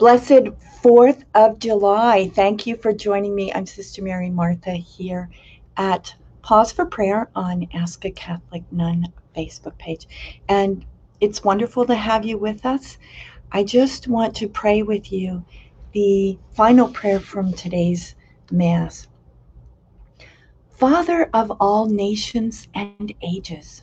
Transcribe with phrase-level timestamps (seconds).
[0.00, 0.48] Blessed
[0.82, 2.30] 4th of July.
[2.34, 3.52] Thank you for joining me.
[3.52, 5.28] I'm Sister Mary Martha here
[5.76, 10.08] at Pause for Prayer on Ask a Catholic Nun Facebook page.
[10.48, 10.86] And
[11.20, 12.96] it's wonderful to have you with us.
[13.52, 15.44] I just want to pray with you
[15.92, 18.14] the final prayer from today's
[18.50, 19.06] Mass.
[20.78, 23.82] Father of all nations and ages,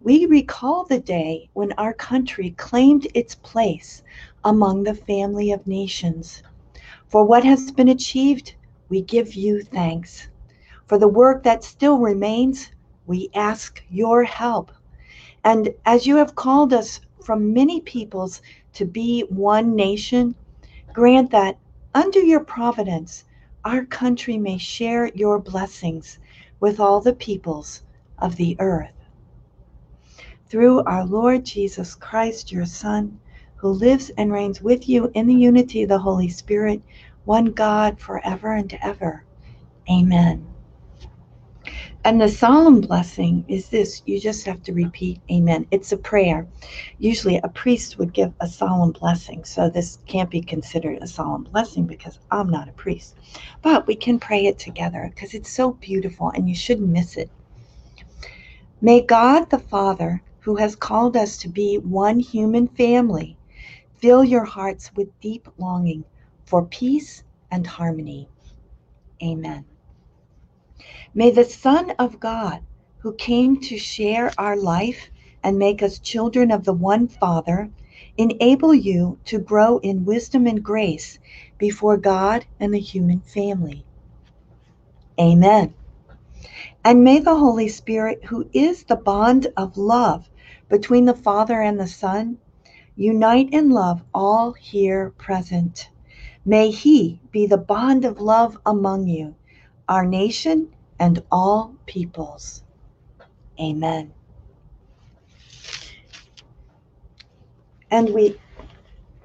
[0.00, 4.02] we recall the day when our country claimed its place
[4.44, 6.42] among the family of nations.
[7.08, 8.54] For what has been achieved,
[8.88, 10.28] we give you thanks.
[10.86, 12.70] For the work that still remains,
[13.06, 14.70] we ask your help.
[15.44, 18.42] And as you have called us from many peoples
[18.74, 20.34] to be one nation,
[20.92, 21.58] grant that
[21.94, 23.24] under your providence,
[23.64, 26.18] our country may share your blessings
[26.60, 27.82] with all the peoples
[28.18, 28.95] of the earth.
[30.48, 33.18] Through our Lord Jesus Christ, your Son,
[33.56, 36.82] who lives and reigns with you in the unity of the Holy Spirit,
[37.24, 39.24] one God forever and ever.
[39.90, 40.46] Amen.
[42.04, 45.66] And the solemn blessing is this you just have to repeat amen.
[45.72, 46.46] It's a prayer.
[46.98, 51.42] Usually a priest would give a solemn blessing, so this can't be considered a solemn
[51.42, 53.16] blessing because I'm not a priest.
[53.62, 57.32] But we can pray it together because it's so beautiful and you shouldn't miss it.
[58.80, 63.36] May God the Father, who has called us to be one human family,
[63.96, 66.04] Fill your hearts with deep longing
[66.44, 68.28] for peace and harmony.
[69.20, 69.64] Amen.
[71.14, 72.60] May the Son of God,
[72.98, 75.10] who came to share our life
[75.42, 77.68] and make us children of the one Father,
[78.16, 81.18] enable you to grow in wisdom and grace
[81.58, 83.84] before God and the human family.
[85.18, 85.74] Amen.
[86.84, 90.28] And may the Holy Spirit, who is the bond of love
[90.68, 92.38] between the Father and the Son,
[92.98, 95.90] Unite in love all here present.
[96.46, 99.36] May He be the bond of love among you,
[99.86, 102.62] our nation, and all peoples.
[103.60, 104.14] Amen.
[107.90, 108.38] And we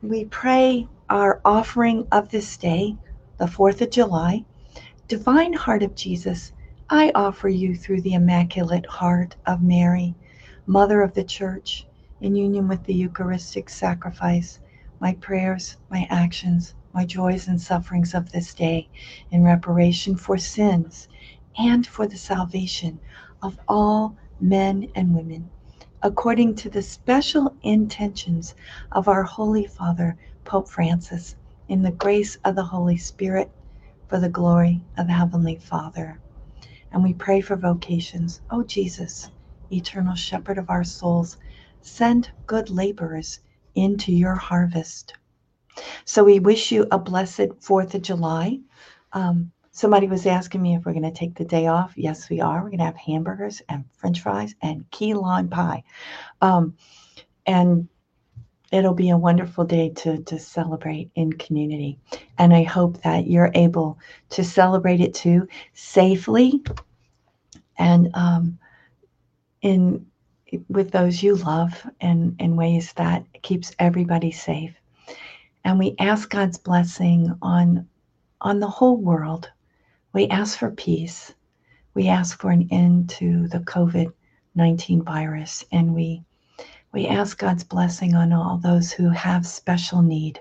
[0.00, 2.96] we pray our offering of this day,
[3.38, 4.44] the 4th of July.
[5.08, 6.52] Divine Heart of Jesus,
[6.88, 10.14] I offer you through the Immaculate Heart of Mary,
[10.68, 11.86] Mother of the Church
[12.20, 14.58] in union with the Eucharistic sacrifice,
[14.98, 18.88] my prayers, my actions, my joys and sufferings of this day
[19.30, 21.06] in reparation for sins
[21.56, 22.98] and for the salvation
[23.42, 25.48] of all men and women,
[26.02, 28.56] according to the special intentions
[28.90, 31.36] of our Holy Father, Pope Francis,
[31.68, 33.52] in the grace of the Holy Spirit,
[34.08, 36.18] for the glory of the Heavenly Father.
[36.90, 38.40] And we pray for vocations.
[38.50, 39.30] O oh, Jesus,
[39.70, 41.36] eternal shepherd of our souls,
[41.86, 43.38] Send good laborers
[43.76, 45.14] into your harvest.
[46.04, 48.58] So we wish you a blessed 4th of July.
[49.12, 51.92] Um, somebody was asking me if we're going to take the day off.
[51.96, 52.56] Yes, we are.
[52.56, 55.84] We're going to have hamburgers and french fries and key lime pie.
[56.40, 56.76] Um,
[57.46, 57.88] and
[58.72, 62.00] it'll be a wonderful day to, to celebrate in community.
[62.36, 63.96] And I hope that you're able
[64.30, 66.64] to celebrate it too safely
[67.78, 68.58] and um,
[69.66, 70.06] in
[70.68, 74.72] with those you love and in ways that keeps everybody safe.
[75.64, 77.88] And we ask God's blessing on,
[78.40, 79.50] on the whole world.
[80.12, 81.34] We ask for peace.
[81.94, 84.12] We ask for an end to the COVID
[84.54, 85.64] 19 virus.
[85.72, 86.22] And we,
[86.92, 90.40] we ask God's blessing on all those who have special need.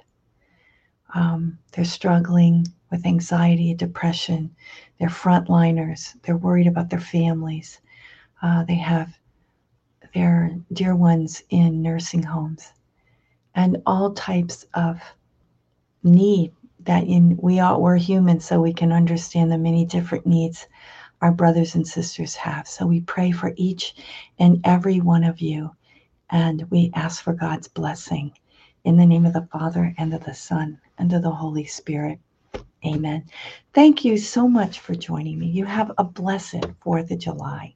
[1.16, 4.56] Um, they're struggling with anxiety, depression.
[5.00, 6.14] They're frontliners.
[6.22, 7.82] They're worried about their families.
[8.42, 9.14] Uh, they have
[10.14, 12.74] their dear ones in nursing homes.
[13.56, 15.02] And all types of
[16.04, 20.68] need that in we all we're human so we can understand the many different needs
[21.22, 22.68] our brothers and sisters have.
[22.68, 23.96] So we pray for each
[24.38, 25.72] and every one of you
[26.30, 28.34] and we ask for god's blessing.
[28.84, 32.20] In the name of the father and of the son and of the holy spirit.
[32.86, 33.26] Amen.
[33.74, 35.48] Thank you so much for joining me.
[35.48, 37.76] You have a blessed fourth of july